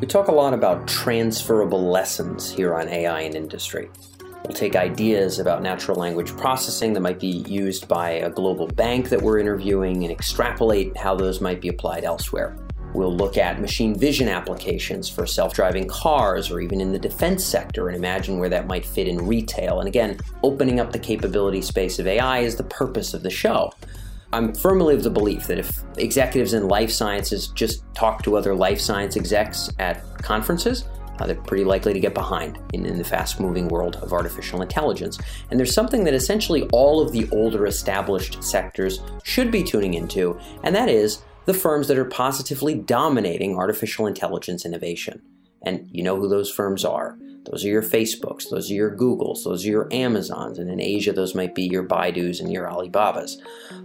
[0.00, 3.90] We talk a lot about transferable lessons here on AI in Industry.
[4.44, 9.08] We'll take ideas about natural language processing that might be used by a global bank
[9.08, 12.56] that we're interviewing and extrapolate how those might be applied elsewhere.
[12.94, 17.44] We'll look at machine vision applications for self driving cars or even in the defense
[17.44, 19.80] sector and imagine where that might fit in retail.
[19.80, 23.72] And again, opening up the capability space of AI is the purpose of the show.
[24.32, 28.54] I'm firmly of the belief that if executives in life sciences just talk to other
[28.54, 30.84] life science execs at conferences,
[31.18, 34.60] uh, they're pretty likely to get behind in, in the fast moving world of artificial
[34.60, 35.18] intelligence.
[35.50, 40.38] And there's something that essentially all of the older established sectors should be tuning into,
[40.62, 45.22] and that is the firms that are positively dominating artificial intelligence innovation.
[45.62, 47.18] And you know who those firms are.
[47.50, 51.12] Those are your Facebooks, those are your Googles, those are your Amazons, and in Asia,
[51.12, 53.38] those might be your Baidus and your Alibabas.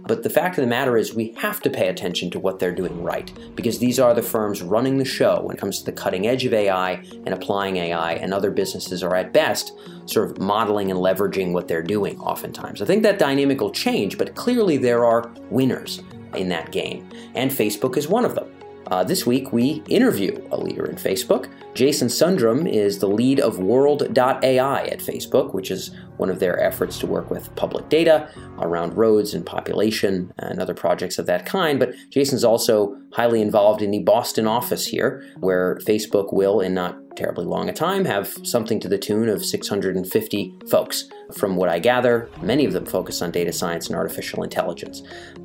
[0.06, 2.74] But the fact of the matter is, we have to pay attention to what they're
[2.74, 5.92] doing right, because these are the firms running the show when it comes to the
[5.92, 9.72] cutting edge of AI and applying AI, and other businesses are at best
[10.06, 12.82] sort of modeling and leveraging what they're doing oftentimes.
[12.82, 16.02] I think that dynamic will change, but clearly there are winners
[16.34, 18.53] in that game, and Facebook is one of them.
[18.88, 21.50] Uh, this week, we interview a leader in Facebook.
[21.74, 26.98] Jason Sundram is the lead of World.ai at Facebook, which is one of their efforts
[26.98, 28.28] to work with public data
[28.60, 31.80] around roads and population and other projects of that kind.
[31.80, 36.96] But Jason's also highly involved in the Boston office here, where Facebook will, in not
[37.16, 41.08] terribly long a time, have something to the tune of 650 folks.
[41.32, 45.02] From what I gather, many of them focus on data science and artificial intelligence.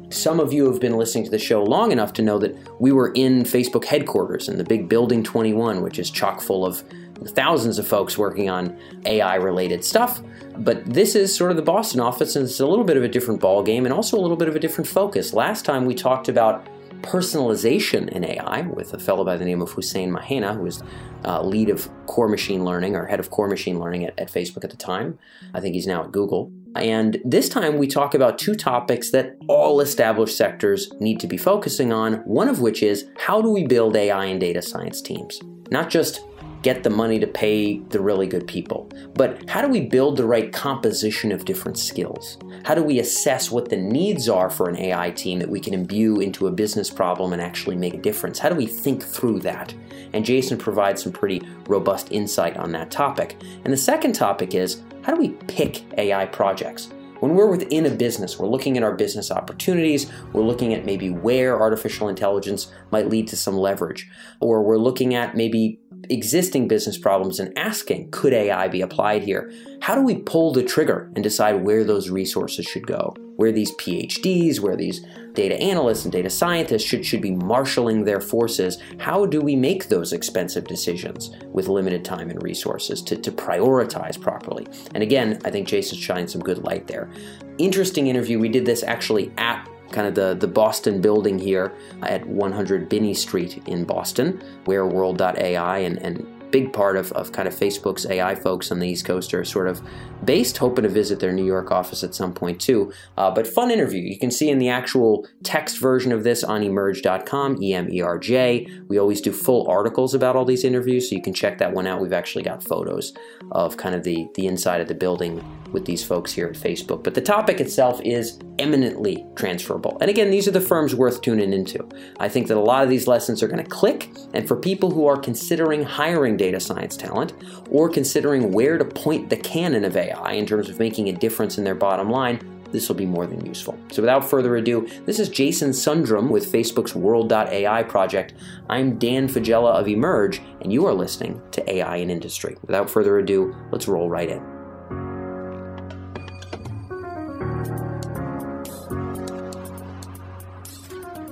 [0.10, 2.92] Some of you have been listening to the show long enough to know that we
[2.92, 6.84] were in Facebook headquarters in the big Building 21, which is chock full of
[7.28, 10.22] thousands of folks working on AI related stuff.
[10.58, 13.08] But this is sort of the Boston office, and it's a little bit of a
[13.08, 15.34] different ballgame and also a little bit of a different focus.
[15.34, 16.68] Last time we talked about
[17.02, 20.84] personalization in AI with a fellow by the name of Hussein Mehanna, who was
[21.26, 24.64] uh, lead of core machine learning or head of core machine learning at, at Facebook
[24.64, 25.18] at the time.
[25.54, 26.52] I think he's now at Google.
[26.76, 31.38] And this time we talk about two topics that all established sectors need to be
[31.38, 35.40] focusing on, one of which is how do we build AI and data science teams?
[35.72, 36.22] Not just
[36.62, 38.90] get the money to pay the really good people.
[39.14, 42.38] But how do we build the right composition of different skills?
[42.66, 45.74] How do we assess what the needs are for an AI team that we can
[45.74, 48.40] imbue into a business problem and actually make a difference?
[48.40, 49.74] How do we think through that?
[50.14, 53.38] And Jason provides some pretty robust insight on that topic.
[53.64, 56.90] And the second topic is how do we pick AI projects?
[57.20, 61.10] When we're within a business, we're looking at our business opportunities, we're looking at maybe
[61.10, 64.10] where artificial intelligence might lead to some leverage,
[64.40, 65.80] or we're looking at maybe
[66.10, 69.52] existing business problems and asking, could AI be applied here?
[69.82, 73.16] How do we pull the trigger and decide where those resources should go?
[73.36, 78.20] Where these PhDs, where these data analysts and data scientists should, should be marshaling their
[78.20, 78.80] forces?
[79.00, 84.20] How do we make those expensive decisions with limited time and resources to, to prioritize
[84.20, 84.68] properly?
[84.94, 87.10] And again, I think Jason shined some good light there.
[87.58, 88.40] Interesting interview.
[88.40, 91.74] We did this actually at kind of the, the Boston building here.
[92.02, 97.48] At 100 Binney Street in Boston, where World.ai and, and big part of, of kind
[97.48, 99.82] of Facebook's AI folks on the East Coast are sort of
[100.26, 102.92] based, hoping to visit their New York office at some point too.
[103.18, 104.02] Uh, but fun interview.
[104.02, 108.02] You can see in the actual text version of this on emerj.com, E M E
[108.02, 108.68] R J.
[108.88, 111.88] We always do full articles about all these interviews, so you can check that one
[111.88, 112.02] out.
[112.02, 113.14] We've actually got photos
[113.52, 117.04] of kind of the, the inside of the building with these folks here at Facebook.
[117.04, 119.98] But the topic itself is eminently transferable.
[120.02, 121.88] And again, these are the firms worth tuning into.
[122.20, 124.92] I think that a lot of these lessons are going to click, and for people
[124.92, 127.34] who are considering hiring data science talent
[127.70, 131.60] or considering where to point the cannon of AI in terms of making a difference
[131.60, 132.40] in their bottom line,
[132.72, 133.78] this will be more than useful.
[133.92, 138.34] So without further ado, this is Jason Sundram with Facebook's World.ai project.
[138.70, 142.58] I'm Dan Faggella of Emerj, and you are listening to AI in Industry.
[142.62, 144.60] Without further ado, let's roll right in.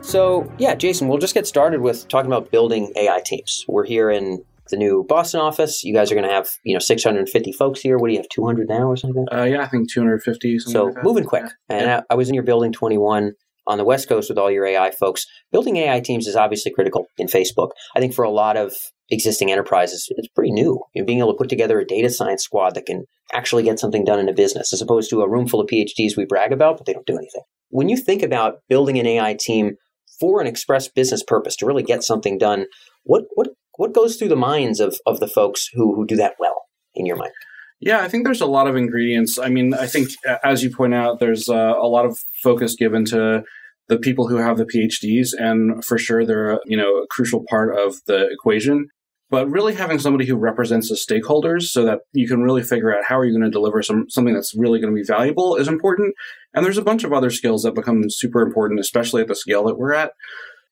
[0.01, 3.65] So, yeah, Jason, we'll just get started with talking about building AI teams.
[3.67, 5.83] We're here in the new Boston office.
[5.83, 7.97] You guys are going to have, you know, 650 folks here.
[7.97, 9.25] What do you have, 200 now or something?
[9.31, 10.59] Uh, yeah, I think 250.
[10.59, 11.45] So like moving quick.
[11.69, 12.01] And yeah.
[12.09, 13.33] I, I was in your building 21
[13.67, 15.25] on the West Coast with all your AI folks.
[15.51, 17.71] Building AI teams is obviously critical in Facebook.
[17.95, 18.73] I think for a lot of
[19.09, 20.81] existing enterprises, it's pretty new.
[20.93, 23.79] You know, being able to put together a data science squad that can actually get
[23.79, 26.51] something done in a business, as opposed to a room full of PhDs we brag
[26.51, 27.43] about, but they don't do anything.
[27.69, 29.75] When you think about building an AI team
[30.19, 32.65] for an express business purpose to really get something done,
[33.03, 36.33] what what what goes through the minds of of the folks who who do that
[36.39, 36.63] well
[36.93, 37.31] in your mind?
[37.79, 39.37] Yeah, I think there's a lot of ingredients.
[39.37, 40.09] I mean, I think
[40.43, 43.43] as you point out, there's uh, a lot of focus given to
[43.87, 47.77] the people who have the PhDs, and for sure they're you know a crucial part
[47.77, 48.87] of the equation.
[49.29, 53.03] but really having somebody who represents the stakeholders so that you can really figure out
[53.05, 55.67] how are you going to deliver some something that's really going to be valuable is
[55.67, 56.13] important.
[56.53, 59.65] And there's a bunch of other skills that become super important, especially at the scale
[59.65, 60.11] that we're at.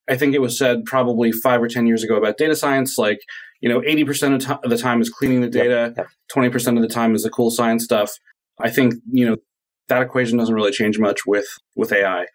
[0.09, 3.19] I think it was said probably five or 10 years ago about data science, like,
[3.61, 6.53] you know, 80% of, t- of the time is cleaning the data, yep, yep.
[6.53, 8.11] 20% of the time is the cool science stuff.
[8.59, 9.37] I think, you know,
[9.87, 12.27] that equation doesn't really change much with, with AI.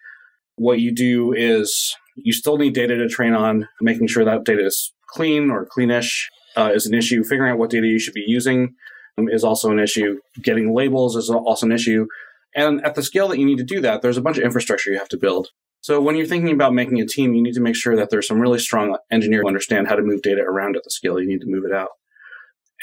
[0.55, 4.65] What you do is you still need data to train on, making sure that data
[4.65, 6.25] is clean or cleanish
[6.57, 7.23] uh, is an issue.
[7.23, 8.75] Figuring out what data you should be using
[9.17, 10.19] um, is also an issue.
[10.41, 12.07] Getting labels is also an issue.
[12.55, 14.91] And at the scale that you need to do that, there's a bunch of infrastructure
[14.91, 15.49] you have to build.
[15.81, 18.27] So when you're thinking about making a team, you need to make sure that there's
[18.27, 21.27] some really strong engineers who understand how to move data around at the scale you
[21.27, 21.89] need to move it out.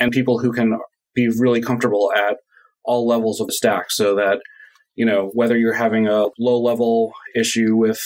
[0.01, 0.79] And people who can
[1.15, 2.39] be really comfortable at
[2.85, 4.41] all levels of the stack so that,
[4.97, 8.01] you know, whether you're having a low level issue with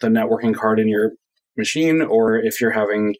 [0.00, 1.12] the networking card in your
[1.56, 3.14] machine or if you're having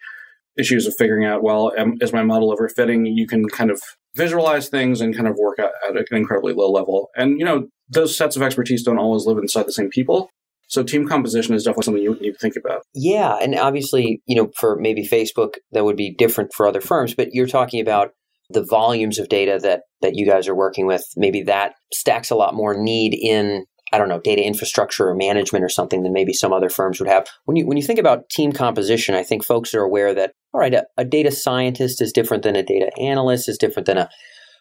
[0.59, 3.05] issues of figuring out, well, is my model overfitting?
[3.07, 3.81] You can kind of
[4.17, 7.11] visualize things and kind of work at, at an incredibly low level.
[7.17, 10.31] And, you know, those sets of expertise don't always live inside the same people.
[10.75, 12.83] So team composition is definitely something you need to think about.
[12.95, 17.15] Yeah, and obviously, you know, for maybe Facebook, that would be different for other firms.
[17.15, 18.11] But you're talking about
[18.51, 21.05] the volumes of data that that you guys are working with.
[21.17, 25.65] Maybe that stacks a lot more need in I don't know data infrastructure or management
[25.65, 27.27] or something than maybe some other firms would have.
[27.45, 30.61] When you when you think about team composition, I think folks are aware that all
[30.61, 34.09] right, a, a data scientist is different than a data analyst, is different than a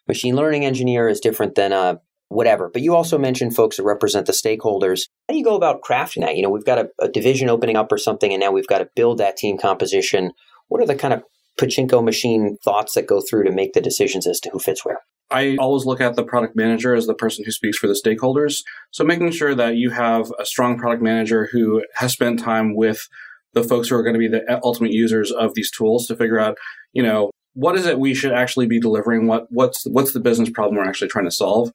[0.08, 2.00] machine learning engineer, is different than a
[2.34, 2.70] whatever.
[2.72, 5.08] But you also mentioned folks that represent the stakeholders.
[5.28, 6.36] How do you go about crafting that?
[6.36, 8.80] You know, we've got a, a division opening up or something, and now we've got
[8.80, 10.32] to build that team composition.
[10.68, 11.24] What are the kind of
[11.60, 15.00] pachinko machine thoughts that go through to make the decisions as to who fits where?
[15.32, 18.62] I always look at the product manager as the person who speaks for the stakeholders.
[18.92, 23.08] So making sure that you have a strong product manager who has spent time with
[23.54, 26.40] the folks who are going to be the ultimate users of these tools to figure
[26.40, 26.58] out,
[26.92, 29.28] you know, what is it we should actually be delivering?
[29.28, 31.72] What what's what's the business problem we're actually trying to solve?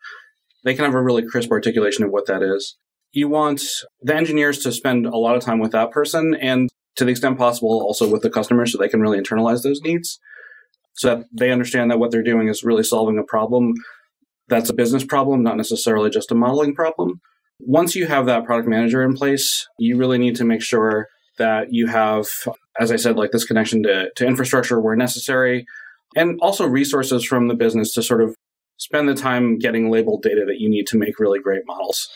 [0.64, 2.76] They can have a really crisp articulation of what that is.
[3.12, 3.62] You want
[4.02, 7.38] the engineers to spend a lot of time with that person and to the extent
[7.38, 10.19] possible also with the customer so they can really internalize those needs
[10.94, 13.75] so that they understand that what they're doing is really solving a problem
[14.49, 17.20] that's a business problem, not necessarily just a modeling problem.
[17.61, 21.06] Once you have that product manager in place, you really need to make sure
[21.38, 22.26] that you have,
[22.81, 25.66] as I said, like this connection to, to infrastructure where necessary,
[26.16, 28.34] and also resources from the business to sort of
[28.78, 32.08] spend the time getting labeled data that you need to make really great models.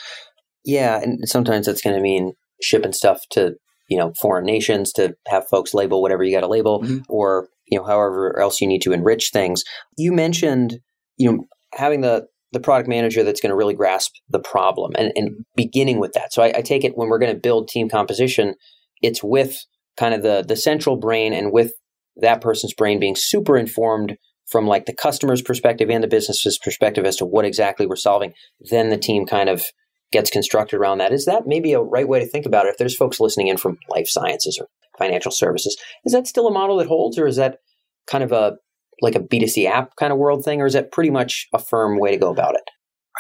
[0.64, 2.32] Yeah, and sometimes that's going to mean
[2.62, 3.54] shipping stuff to
[3.88, 6.98] you know foreign nations to have folks label whatever you got to label, mm-hmm.
[7.08, 9.62] or you know however else you need to enrich things.
[9.96, 10.78] You mentioned
[11.16, 11.44] you know
[11.74, 15.98] having the the product manager that's going to really grasp the problem and, and beginning
[15.98, 16.34] with that.
[16.34, 18.54] So I, I take it when we're going to build team composition,
[19.00, 19.58] it's with
[19.96, 21.72] kind of the the central brain and with
[22.16, 24.16] that person's brain being super informed
[24.46, 28.32] from like the customer's perspective and the business's perspective as to what exactly we're solving,
[28.60, 29.64] then the team kind of
[30.12, 31.12] gets constructed around that.
[31.12, 32.70] Is that maybe a right way to think about it?
[32.70, 34.68] If there's folks listening in from life sciences or
[34.98, 37.58] financial services, is that still a model that holds, or is that
[38.06, 38.56] kind of a
[39.00, 41.98] like a B2C app kind of world thing, or is that pretty much a firm
[41.98, 42.62] way to go about it?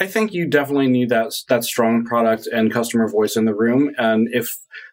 [0.00, 3.94] I think you definitely need that that strong product and customer voice in the room.
[3.98, 4.50] And if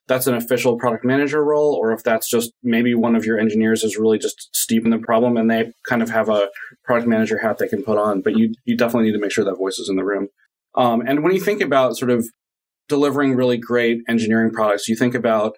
[0.07, 3.83] that's an official product manager role, or if that's just maybe one of your engineers
[3.83, 6.49] is really just steep in the problem and they kind of have a
[6.83, 8.21] product manager hat they can put on.
[8.21, 10.27] But you you definitely need to make sure that voice is in the room.
[10.75, 12.27] Um, and when you think about sort of
[12.89, 15.53] delivering really great engineering products, you think about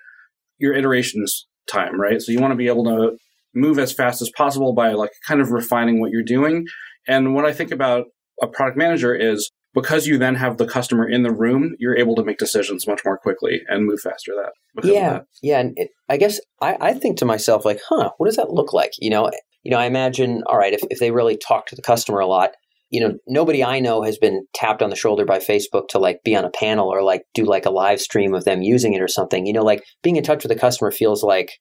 [0.60, 2.22] your iterations time, right?
[2.22, 3.18] So you want to be able to
[3.54, 6.66] move as fast as possible by like kind of refining what you're doing.
[7.08, 8.06] And what I think about
[8.42, 12.16] a product manager is because you then have the customer in the room, you're able
[12.16, 14.34] to make decisions much more quickly and move faster.
[14.36, 18.28] That yeah, yeah, and it, I guess I, I think to myself like, huh, what
[18.28, 18.92] does that look like?
[19.00, 19.32] You know,
[19.64, 22.28] you know, I imagine, all right, if if they really talk to the customer a
[22.28, 22.52] lot,
[22.90, 26.20] you know, nobody I know has been tapped on the shoulder by Facebook to like
[26.24, 29.02] be on a panel or like do like a live stream of them using it
[29.02, 29.46] or something.
[29.46, 31.52] You know, like being in touch with the customer feels like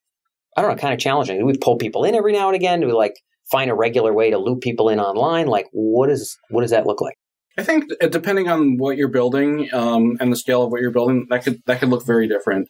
[0.56, 1.38] I don't know, kind of challenging.
[1.38, 2.80] Do we pull people in every now and again?
[2.80, 3.14] Do we like
[3.50, 5.46] find a regular way to loop people in online?
[5.46, 7.16] Like, what is what does that look like?
[7.58, 11.26] I think depending on what you're building um, and the scale of what you're building,
[11.30, 12.68] that could that could look very different.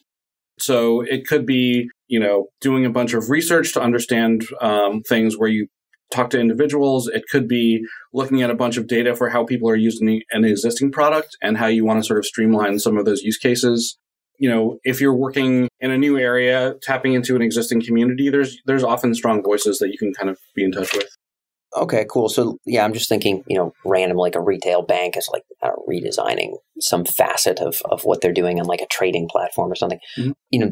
[0.59, 5.37] So it could be, you know, doing a bunch of research to understand um, things
[5.37, 5.67] where you
[6.11, 7.07] talk to individuals.
[7.07, 7.83] It could be
[8.13, 11.57] looking at a bunch of data for how people are using an existing product and
[11.57, 13.97] how you want to sort of streamline some of those use cases.
[14.41, 18.57] You know, if you're working in a new area, tapping into an existing community, there's
[18.65, 21.07] there's often strong voices that you can kind of be in touch with.
[21.77, 22.27] Okay, cool.
[22.27, 25.71] So yeah, I'm just thinking, you know, random like a retail bank is like know,
[25.87, 29.99] redesigning some facet of of what they're doing on like a trading platform or something.
[30.17, 30.31] Mm-hmm.
[30.49, 30.71] You know,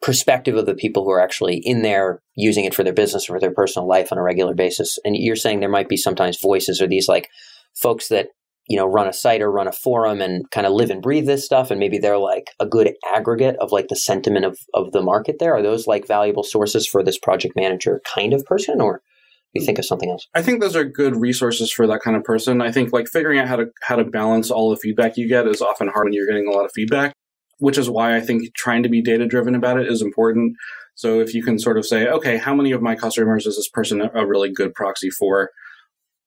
[0.00, 3.34] perspective of the people who are actually in there using it for their business or
[3.34, 4.98] for their personal life on a regular basis.
[5.04, 7.28] And you're saying there might be sometimes voices or these like
[7.74, 8.28] folks that
[8.68, 11.26] you know run a site or run a forum and kind of live and breathe
[11.26, 14.92] this stuff and maybe they're like a good aggregate of like the sentiment of of
[14.92, 15.54] the market there?
[15.54, 19.02] Are those like valuable sources for this project manager kind of person or
[19.54, 20.26] you think of something else?
[20.34, 22.60] I think those are good resources for that kind of person.
[22.60, 25.46] I think like figuring out how to how to balance all the feedback you get
[25.46, 27.14] is often hard when you're getting a lot of feedback
[27.58, 30.56] which is why i think trying to be data driven about it is important.
[30.94, 33.68] So if you can sort of say okay how many of my customers is this
[33.68, 35.50] person a really good proxy for?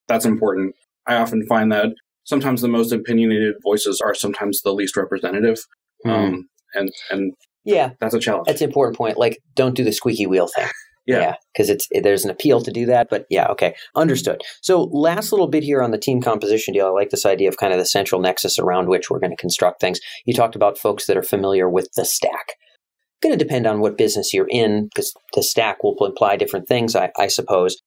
[0.08, 0.76] That's important.
[1.08, 1.90] I often find that
[2.24, 5.60] sometimes the most opinionated voices are sometimes the least representative.
[6.04, 6.10] Hmm.
[6.10, 8.48] Um, and and yeah, that's a challenge.
[8.48, 9.18] That's an important point.
[9.18, 10.68] Like, don't do the squeaky wheel thing.
[11.08, 14.44] Yeah, because yeah, it's it, there's an appeal to do that, but yeah, okay, understood.
[14.62, 16.86] So, last little bit here on the team composition deal.
[16.86, 19.42] I like this idea of kind of the central nexus around which we're going to
[19.42, 20.00] construct things.
[20.28, 22.54] You talked about folks that are familiar with the stack.
[23.24, 26.96] Going to depend on what business you're in, because the stack will imply different things,
[26.96, 27.78] I, I suppose.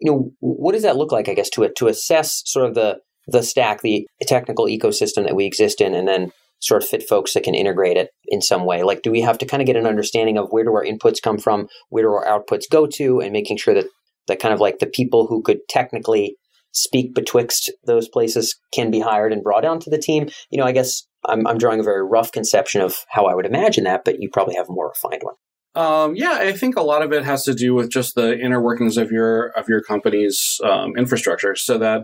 [0.00, 1.28] You know, what does that look like?
[1.28, 5.46] I guess to to assess sort of the the stack, the technical ecosystem that we
[5.46, 8.82] exist in, and then sort of fit folks that can integrate it in some way?
[8.82, 11.20] Like, do we have to kind of get an understanding of where do our inputs
[11.20, 13.86] come from, where do our outputs go to, and making sure that
[14.28, 16.36] that kind of like the people who could technically
[16.70, 20.28] speak betwixt those places can be hired and brought onto the team?
[20.50, 23.46] You know, I guess I'm, I'm drawing a very rough conception of how I would
[23.46, 25.34] imagine that, but you probably have a more refined one.
[25.74, 28.60] Um, yeah, I think a lot of it has to do with just the inner
[28.60, 32.02] workings of your of your company's um, infrastructure, so that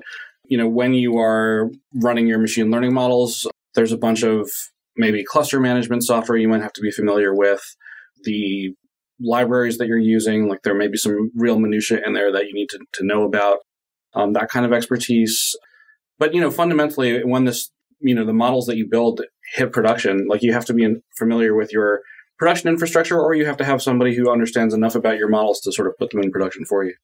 [0.49, 4.50] you know, when you are running your machine learning models, there's a bunch of
[4.97, 7.62] maybe cluster management software you might have to be familiar with.
[8.25, 8.75] The
[9.21, 12.55] libraries that you're using, like there may be some real minutia in there that you
[12.55, 13.59] need to, to know about,
[14.14, 15.55] um, that kind of expertise.
[16.19, 19.21] But, you know, fundamentally, when this, you know, the models that you build
[19.55, 22.00] hit production, like you have to be familiar with your
[22.38, 25.73] production infrastructure or you have to have somebody who understands enough about your models to
[25.73, 26.95] sort of put them in production for you.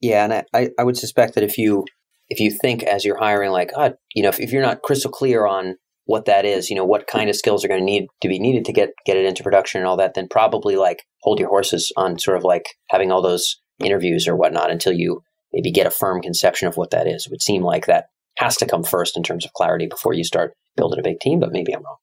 [0.00, 1.84] Yeah, and I, I would suspect that if you
[2.32, 5.10] if you think as you're hiring, like, oh, you know, if, if you're not crystal
[5.10, 8.06] clear on what that is, you know, what kind of skills are going to need
[8.22, 11.02] to be needed to get get it into production and all that, then probably like
[11.20, 15.22] hold your horses on sort of like having all those interviews or whatnot until you
[15.52, 17.26] maybe get a firm conception of what that is.
[17.26, 18.06] It would seem like that
[18.38, 21.38] has to come first in terms of clarity before you start building a big team,
[21.38, 21.96] but maybe I'm wrong.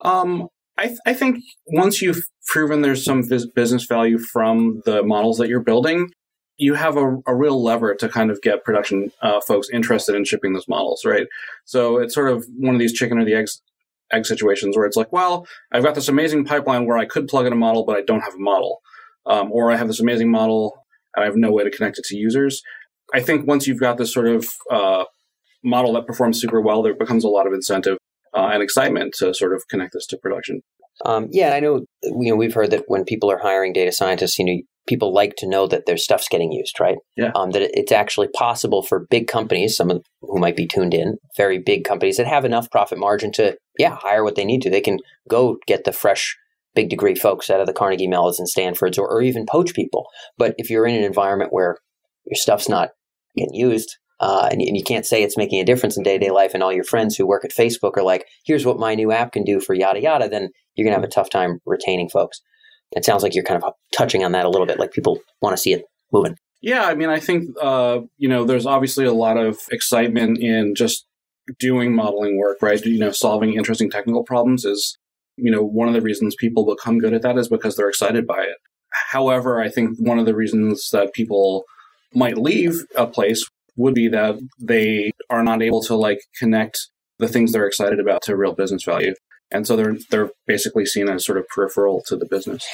[0.00, 0.48] Um,
[0.78, 3.22] I, th- I think once you've proven there's some
[3.54, 6.08] business value from the models that you're building,
[6.56, 10.24] you have a, a, real lever to kind of get production uh, folks interested in
[10.24, 11.26] shipping those models, right?
[11.64, 13.60] So it's sort of one of these chicken or the eggs
[14.12, 17.46] egg situations where it's like, well, I've got this amazing pipeline where I could plug
[17.46, 18.80] in a model, but I don't have a model,
[19.26, 20.74] um, or I have this amazing model
[21.14, 22.62] and I have no way to connect it to users.
[23.12, 25.04] I think once you've got this sort of uh,
[25.62, 27.98] model that performs super well, there becomes a lot of incentive
[28.36, 30.60] uh, and excitement to sort of connect this to production.
[31.04, 31.84] Um, yeah, I know.
[32.02, 35.34] You know, we've heard that when people are hiring data scientists, you know, people like
[35.36, 36.98] to know that their stuff's getting used, right?
[37.16, 37.32] Yeah.
[37.34, 41.16] Um, that it's actually possible for big companies, some of who might be tuned in,
[41.36, 44.70] very big companies that have enough profit margin to, yeah, hire what they need to.
[44.70, 44.98] They can
[45.28, 46.36] go get the fresh
[46.74, 50.06] big degree folks out of the Carnegie Mellons and Stanfords or, or even poach people.
[50.36, 51.78] But if you're in an environment where
[52.26, 52.90] your stuff's not
[53.36, 56.24] getting used, uh, and, and, you can't say it's making a difference in day to
[56.26, 58.94] day life, and all your friends who work at Facebook are like, here's what my
[58.94, 61.58] new app can do for yada yada, then you're going to have a tough time
[61.66, 62.40] retaining folks.
[62.94, 65.56] It sounds like you're kind of touching on that a little bit, like people want
[65.56, 66.36] to see it moving.
[66.60, 70.74] Yeah, I mean, I think uh, you know, there's obviously a lot of excitement in
[70.74, 71.06] just
[71.58, 72.82] doing modeling work, right?
[72.84, 74.96] You know, solving interesting technical problems is,
[75.36, 78.26] you know, one of the reasons people become good at that is because they're excited
[78.26, 78.56] by it.
[79.10, 81.64] However, I think one of the reasons that people
[82.14, 83.44] might leave a place
[83.76, 86.78] would be that they are not able to like connect
[87.18, 89.14] the things they're excited about to real business value
[89.54, 92.66] and so they're they're basically seen as sort of peripheral to the business.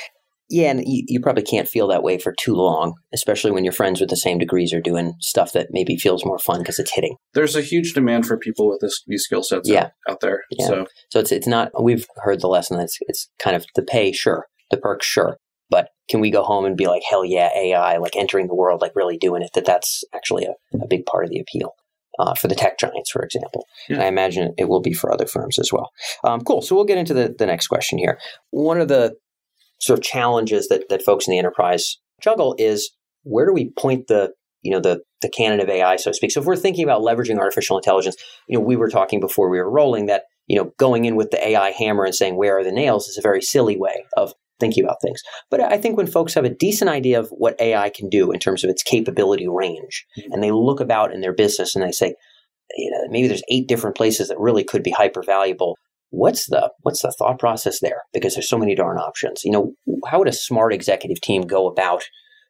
[0.52, 3.72] Yeah, and you, you, probably can't feel that way for too long, especially when your
[3.72, 6.92] friends with the same degrees are doing stuff that maybe feels more fun because it's
[6.92, 7.14] hitting.
[7.34, 9.84] There's a huge demand for people with this, these skill sets yeah.
[9.84, 10.42] out, out there.
[10.50, 10.66] Yeah.
[10.66, 11.70] So, so it's it's not.
[11.80, 15.36] We've heard the lesson that it's, it's kind of the pay, sure, the perks, sure,
[15.68, 18.80] but can we go home and be like, hell yeah, AI, like entering the world,
[18.80, 19.50] like really doing it?
[19.54, 21.74] That that's actually a, a big part of the appeal
[22.20, 23.66] uh, for the tech giants, for example.
[23.88, 23.96] Yeah.
[23.96, 25.90] And I imagine it will be for other firms as well.
[26.24, 26.60] Um, cool.
[26.62, 28.18] So we'll get into the, the next question here.
[28.50, 29.16] One of the
[29.80, 32.90] sort of challenges that, that folks in the enterprise juggle is
[33.22, 36.30] where do we point the you know the the cannon of AI, so to speak.
[36.30, 39.58] So if we're thinking about leveraging artificial intelligence, you know, we were talking before we
[39.58, 42.64] were rolling that you know going in with the AI hammer and saying where are
[42.64, 45.22] the nails is a very silly way of thinking about things.
[45.50, 48.38] But I think when folks have a decent idea of what AI can do in
[48.38, 50.32] terms of its capability range, mm-hmm.
[50.32, 52.14] and they look about in their business and they say,
[52.76, 55.76] you know, maybe there's eight different places that really could be hyper valuable.
[56.10, 58.02] what's the what's the thought process there?
[58.12, 59.42] Because there's so many darn options.
[59.44, 59.72] You know,
[60.06, 62.04] how would a smart executive team go about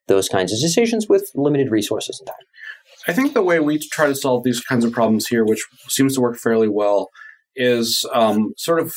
[0.09, 2.47] those kinds of decisions with limited resources and time?
[3.07, 6.15] I think the way we try to solve these kinds of problems here, which seems
[6.15, 7.09] to work fairly well,
[7.57, 8.95] is um, sort of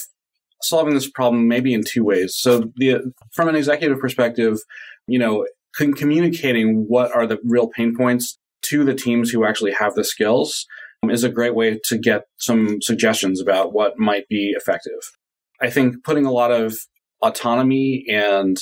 [0.63, 2.35] solving this problem maybe in two ways.
[2.35, 4.59] So, the, from an executive perspective,
[5.07, 9.95] you know, communicating what are the real pain points to the teams who actually have
[9.95, 10.65] the skills
[11.03, 15.11] um, is a great way to get some suggestions about what might be effective.
[15.61, 16.75] I think putting a lot of
[17.21, 18.57] autonomy and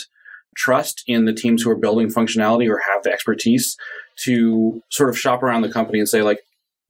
[0.56, 3.78] trust in the teams who are building functionality or have the expertise
[4.24, 6.40] to sort of shop around the company and say, like,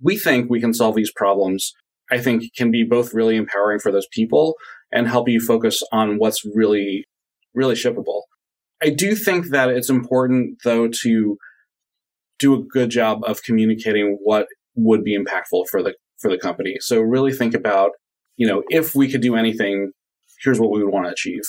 [0.02, 1.74] we think we can solve these problems,
[2.12, 4.56] I think can be both really empowering for those people
[4.92, 7.06] and help you focus on what's really,
[7.54, 8.24] really shippable.
[8.84, 11.38] I do think that it's important, though, to
[12.40, 16.76] do a good job of communicating what would be impactful for the for the company.
[16.80, 17.92] So really think about,
[18.38, 19.92] you know, if we could do anything,
[20.44, 21.42] here's what we would want to achieve.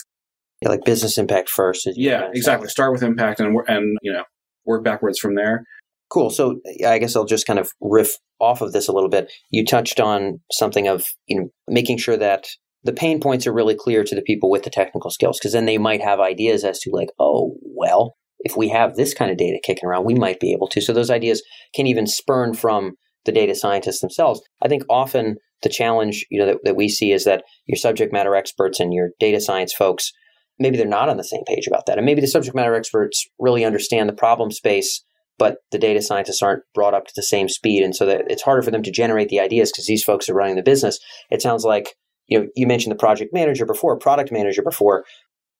[0.60, 1.88] Yeah, like business impact first.
[1.96, 2.68] Yeah, exactly.
[2.68, 4.24] Start with impact and and you know
[4.64, 5.64] work backwards from there.
[6.12, 6.30] Cool.
[6.30, 9.32] So I guess I'll just kind of riff off of this a little bit.
[9.50, 12.46] You touched on something of you know making sure that
[12.84, 15.66] the pain points are really clear to the people with the technical skills because then
[15.66, 19.36] they might have ideas as to like, oh, well, if we have this kind of
[19.36, 20.80] data kicking around, we might be able to.
[20.80, 21.42] So those ideas
[21.74, 22.92] can even spurn from
[23.24, 24.42] the data scientists themselves.
[24.62, 28.12] I think often the challenge, you know, that, that we see is that your subject
[28.12, 30.10] matter experts and your data science folks,
[30.58, 31.98] maybe they're not on the same page about that.
[31.98, 35.04] And maybe the subject matter experts really understand the problem space,
[35.38, 37.82] but the data scientists aren't brought up to the same speed.
[37.82, 40.34] And so that it's harder for them to generate the ideas because these folks are
[40.34, 40.98] running the business.
[41.30, 41.94] It sounds like
[42.26, 45.04] you know, you mentioned the project manager before, product manager before.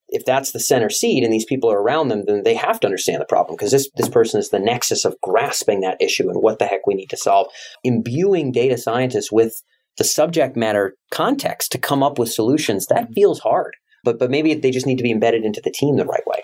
[0.09, 2.87] If that's the center seed and these people are around them, then they have to
[2.87, 6.43] understand the problem because this, this person is the nexus of grasping that issue and
[6.43, 7.49] what the heck we need to solve.
[7.83, 9.63] Imbuing data scientists with
[9.97, 13.13] the subject matter context to come up with solutions, that mm-hmm.
[13.15, 13.75] feels hard.
[14.05, 16.43] But but maybe they just need to be embedded into the team the right way.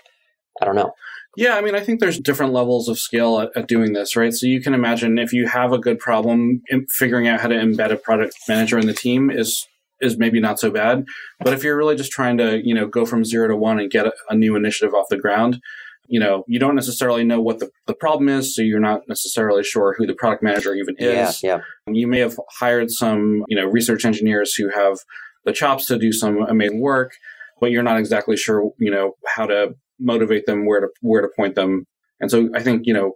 [0.61, 0.93] I don't know.
[1.37, 4.33] Yeah, I mean, I think there's different levels of skill at, at, doing this, right?
[4.33, 7.93] So you can imagine if you have a good problem, figuring out how to embed
[7.93, 9.67] a product manager in the team is
[10.01, 11.05] is maybe not so bad.
[11.41, 13.91] But if you're really just trying to, you know, go from zero to one and
[13.91, 15.61] get a, a new initiative off the ground,
[16.09, 19.63] you know, you don't necessarily know what the, the problem is, so you're not necessarily
[19.63, 21.43] sure who the product manager even is.
[21.43, 21.93] Yeah, yeah.
[21.93, 24.99] You may have hired some, you know, research engineers who have
[25.45, 27.13] the chops to do some amazing work,
[27.61, 31.29] but you're not exactly sure, you know, how to motivate them, where to where to
[31.35, 31.87] point them.
[32.21, 33.13] And so I think, you know,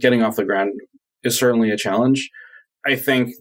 [0.00, 0.72] getting off the ground
[1.22, 2.30] is certainly a challenge.
[2.86, 3.34] I think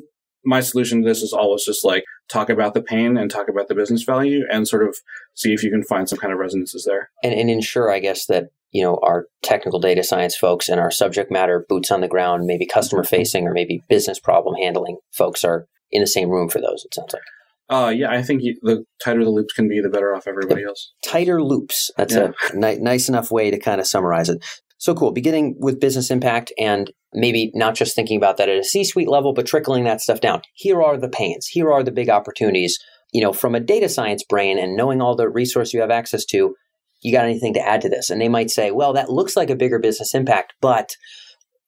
[0.44, 3.68] my solution to this is always just like talk about the pain and talk about
[3.68, 4.96] the business value and sort of
[5.34, 7.10] see if you can find some kind of resonances there.
[7.24, 10.92] And, and ensure, I guess, that you know our technical data science folks and our
[10.92, 15.44] subject matter boots on the ground, maybe customer facing or maybe business problem handling folks
[15.44, 16.84] are in the same room for those.
[16.86, 17.24] It sounds like.
[17.70, 20.62] Uh, yeah, I think you, the tighter the loops can be, the better off everybody
[20.62, 20.94] the else.
[21.04, 21.90] Tighter loops.
[21.98, 22.32] That's yeah.
[22.52, 24.44] a ni- nice enough way to kind of summarize it.
[24.78, 25.12] So cool.
[25.12, 29.10] Beginning with business impact and maybe not just thinking about that at a C suite
[29.10, 30.42] level, but trickling that stuff down.
[30.54, 31.48] Here are the pains.
[31.48, 32.78] Here are the big opportunities.
[33.12, 36.26] You know, from a data science brain and knowing all the resource you have access
[36.26, 36.54] to,
[37.02, 38.10] you got anything to add to this?
[38.10, 40.92] And they might say, well, that looks like a bigger business impact, but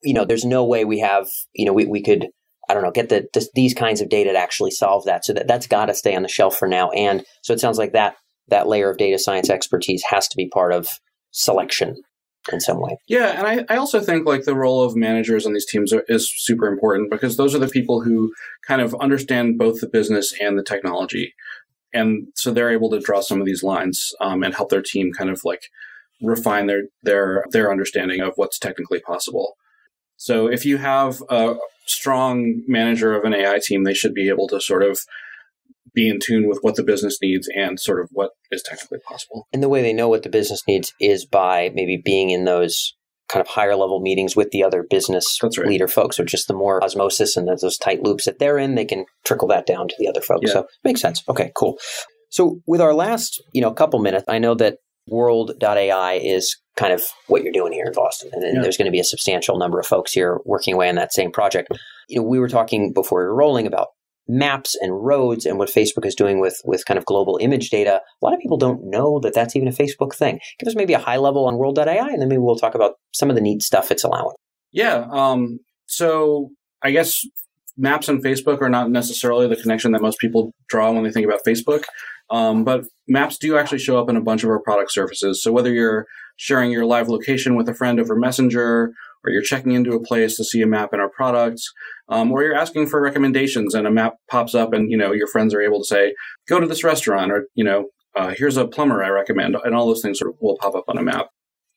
[0.03, 2.27] you know, there's no way we have, you know, we, we could,
[2.69, 5.25] I don't know, get the this, these kinds of data to actually solve that.
[5.25, 6.89] So that that's got to stay on the shelf for now.
[6.91, 8.15] And so it sounds like that
[8.49, 10.87] that layer of data science expertise has to be part of
[11.31, 11.95] selection
[12.51, 12.97] in some way.
[13.07, 16.03] Yeah, and I, I also think like the role of managers on these teams are,
[16.07, 18.33] is super important because those are the people who
[18.65, 21.33] kind of understand both the business and the technology,
[21.93, 25.11] and so they're able to draw some of these lines um, and help their team
[25.11, 25.63] kind of like
[26.21, 29.55] refine their their their understanding of what's technically possible.
[30.15, 31.55] So if you have a
[31.87, 34.99] strong manager of an AI team, they should be able to sort of
[35.93, 39.47] be in tune with what the business needs and sort of what is technically possible.
[39.51, 42.93] And the way they know what the business needs is by maybe being in those
[43.29, 45.67] kind of higher level meetings with the other business right.
[45.67, 48.85] leader folks, or just the more osmosis and those tight loops that they're in, they
[48.85, 50.47] can trickle that down to the other folks.
[50.47, 50.53] Yeah.
[50.53, 51.23] So makes sense.
[51.27, 51.77] Okay, cool.
[52.29, 57.01] So with our last, you know, couple minutes, I know that world.ai is kind of
[57.27, 58.29] what you're doing here in Boston.
[58.33, 58.61] And yeah.
[58.61, 61.31] there's going to be a substantial number of folks here working away on that same
[61.31, 61.69] project.
[62.07, 63.87] You know, we were talking before we were rolling about
[64.27, 68.01] maps and roads and what Facebook is doing with with kind of global image data.
[68.21, 70.39] A lot of people don't know that that's even a Facebook thing.
[70.59, 73.29] Give us maybe a high level on world.ai and then maybe we'll talk about some
[73.29, 74.35] of the neat stuff it's allowing.
[74.71, 75.07] Yeah.
[75.09, 76.49] Um, so
[76.83, 77.21] I guess
[77.77, 81.25] maps and Facebook are not necessarily the connection that most people draw when they think
[81.25, 81.83] about Facebook.
[82.29, 85.41] Um, but maps do actually show up in a bunch of our product surfaces.
[85.41, 88.91] So whether you're sharing your live location with a friend over Messenger
[89.23, 91.71] or you're checking into a place to see a map in our products,
[92.09, 95.27] um, or you're asking for recommendations and a map pops up and, you know, your
[95.27, 96.13] friends are able to say,
[96.47, 97.85] go to this restaurant or, you know,
[98.15, 100.85] uh, here's a plumber I recommend, and all those things sort of will pop up
[100.87, 101.27] on a map.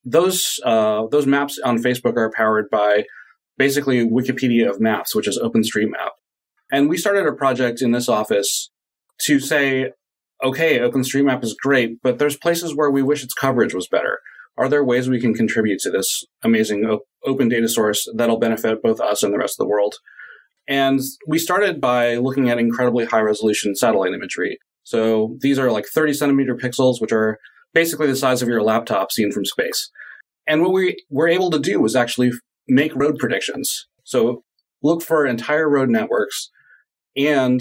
[0.04, 3.04] Those uh, those maps on Facebook are powered by
[3.58, 6.10] basically Wikipedia of Maps, which is OpenStreetMap.
[6.72, 8.70] And we started a project in this office
[9.26, 9.92] to say,
[10.42, 14.18] okay, OpenStreetMap is great, but there's places where we wish its coverage was better.
[14.56, 18.82] Are there ways we can contribute to this amazing op- open data source that'll benefit
[18.82, 19.94] both us and the rest of the world?
[20.68, 24.58] And we started by looking at incredibly high resolution satellite imagery.
[24.82, 27.38] So these are like 30 centimeter pixels, which are
[27.74, 29.90] basically the size of your laptop seen from space.
[30.46, 32.32] And what we were able to do was actually
[32.68, 33.86] make road predictions.
[34.04, 34.42] So
[34.82, 36.50] look for entire road networks
[37.16, 37.60] and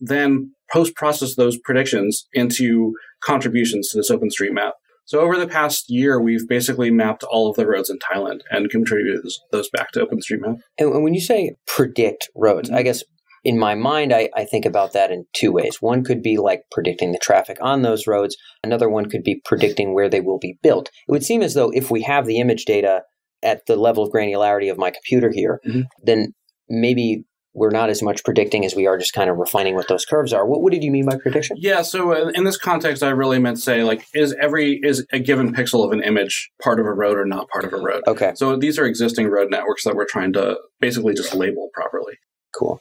[0.00, 4.72] then post process those predictions into contributions to this OpenStreetMap.
[5.04, 8.70] So over the past year, we've basically mapped all of the roads in Thailand and
[8.70, 10.58] contributed those back to OpenStreetMap.
[10.78, 12.78] And when you say predict roads, mm-hmm.
[12.78, 13.02] I guess
[13.42, 15.78] in my mind, I, I think about that in two ways.
[15.80, 18.36] One could be like predicting the traffic on those roads.
[18.62, 20.90] Another one could be predicting where they will be built.
[21.08, 23.02] It would seem as though if we have the image data
[23.42, 25.80] at the level of granularity of my computer here, mm-hmm.
[26.04, 26.34] then
[26.68, 30.04] maybe we're not as much predicting as we are just kind of refining what those
[30.04, 30.46] curves are.
[30.46, 31.56] What, what did you mean by prediction?
[31.58, 35.18] Yeah, so uh, in this context, I really meant say like is every is a
[35.18, 38.02] given pixel of an image part of a road or not part of a road?
[38.06, 38.32] Okay.
[38.36, 42.14] So these are existing road networks that we're trying to basically just label properly.
[42.54, 42.80] Cool.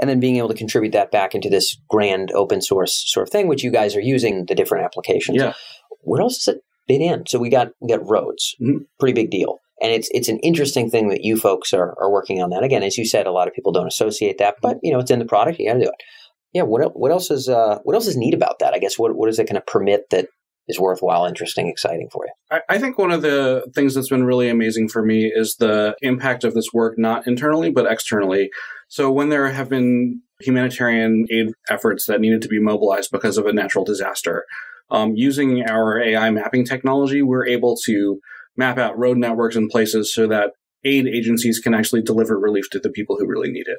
[0.00, 3.32] And then being able to contribute that back into this grand open source sort of
[3.32, 5.38] thing, which you guys are using the different applications.
[5.38, 5.54] Yeah.
[6.02, 7.26] Where else does it fit in?
[7.26, 8.84] So we got we got roads, mm-hmm.
[8.98, 12.42] pretty big deal and it's it's an interesting thing that you folks are, are working
[12.42, 12.64] on that.
[12.64, 15.10] Again, as you said, a lot of people don't associate that, but you know it's
[15.10, 15.58] in the product.
[15.58, 16.04] You got to do it.
[16.52, 16.62] Yeah.
[16.62, 18.74] What what else is uh, what else is neat about that?
[18.74, 20.28] I guess what what is it going to permit that
[20.68, 22.32] is worthwhile, interesting, exciting for you?
[22.50, 25.94] I, I think one of the things that's been really amazing for me is the
[26.02, 28.50] impact of this work, not internally but externally.
[28.88, 33.46] So when there have been humanitarian aid efforts that needed to be mobilized because of
[33.46, 34.44] a natural disaster,
[34.90, 38.20] um, using our AI mapping technology, we're able to
[38.56, 40.52] map out road networks in places so that
[40.84, 43.78] aid agencies can actually deliver relief to the people who really need it.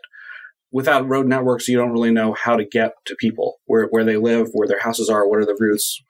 [0.72, 4.18] Without road networks, you don't really know how to get to people, where, where they
[4.18, 6.04] live, where their houses are, what are the routes,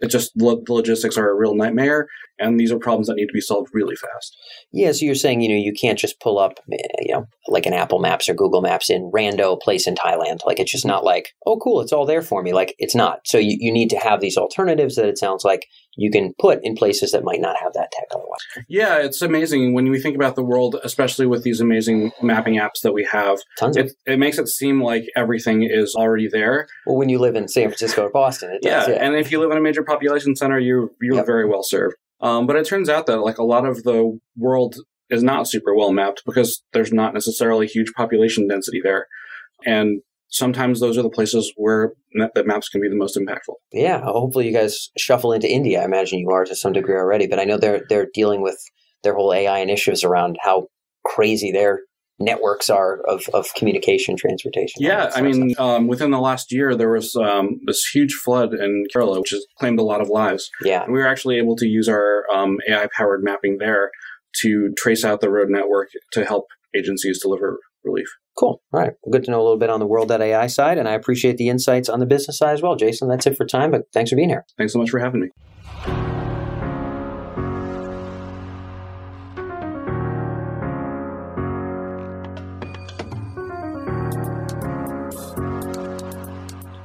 [0.00, 3.32] it just the logistics are a real nightmare and these are problems that need to
[3.32, 4.36] be solved really fast.
[4.72, 7.66] Yeah so you're saying you know you can't just pull up eh, you know like
[7.66, 10.44] an apple maps or google maps in rando place in thailand.
[10.44, 12.52] Like it's just not like oh cool it's all there for me.
[12.52, 13.20] Like it's not.
[13.24, 15.66] So you, you need to have these alternatives that it sounds like
[15.98, 18.66] you can put in places that might not have that tech otherwise.
[18.68, 19.74] Yeah it's amazing.
[19.74, 23.38] When we think about the world especially with these amazing mapping apps that we have
[23.58, 26.68] Tons it, it makes it seem like everything is already there.
[26.86, 29.04] Well when you live in san francisco or boston it does, yeah, yeah.
[29.04, 31.26] and if you live in a major population center, you you're yep.
[31.26, 31.96] very well served.
[32.20, 34.76] Um, but it turns out that like a lot of the world
[35.10, 39.06] is not super well mapped because there's not necessarily huge population density there,
[39.64, 41.92] and sometimes those are the places where
[42.34, 43.54] the maps can be the most impactful.
[43.72, 45.82] Yeah, hopefully you guys shuffle into India.
[45.82, 48.58] I imagine you are to some degree already, but I know they're they're dealing with
[49.02, 50.68] their whole AI initiatives around how
[51.04, 51.80] crazy their
[52.18, 54.82] networks are of, of communication, transportation.
[54.82, 58.84] Yeah, I mean, um, within the last year, there was um, this huge flood in
[58.94, 60.50] Kerala, which has claimed a lot of lives.
[60.62, 60.84] Yeah.
[60.84, 63.90] And we were actually able to use our um, AI powered mapping there
[64.42, 68.08] to trace out the road network to help agencies deliver relief.
[68.38, 68.60] Cool.
[68.72, 68.92] All right.
[69.02, 71.48] Well, good to know a little bit on the world.ai side, and I appreciate the
[71.48, 72.76] insights on the business side as well.
[72.76, 74.44] Jason, that's it for time, but thanks for being here.
[74.58, 76.15] Thanks so much for having me.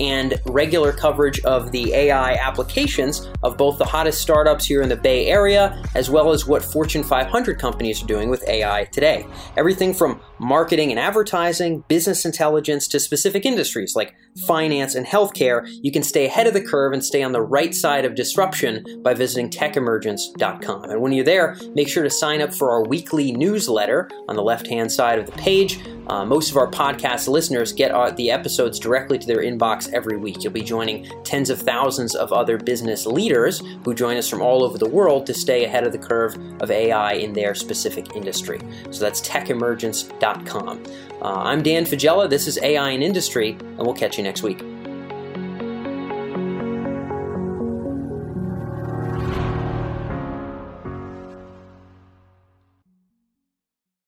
[0.00, 4.96] and regular coverage of the AI applications of both the hottest startups here in the
[4.96, 9.26] Bay Area, as well as what Fortune 500 companies are doing with AI today.
[9.56, 14.14] Everything from marketing and advertising, business intelligence, to specific industries like
[14.46, 17.74] finance, and healthcare, you can stay ahead of the curve and stay on the right
[17.74, 20.90] side of disruption by visiting techemergence.com.
[20.90, 24.42] And when you're there, make sure to sign up for our weekly newsletter on the
[24.42, 25.80] left hand side of the page.
[26.08, 30.16] Uh, most of our podcast listeners get our, the episodes directly to their inbox every
[30.16, 30.42] week.
[30.42, 34.64] You'll be joining tens of thousands of other business leaders who join us from all
[34.64, 38.60] over the world to stay ahead of the curve of AI in their specific industry.
[38.90, 40.82] So that's techemergence.com.
[41.22, 42.28] Uh, I'm Dan Faggella.
[42.28, 44.73] This is AI in Industry, and we'll catch you next week.